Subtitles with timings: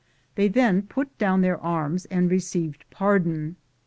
[0.33, 3.57] They then put down their arms and received pardon.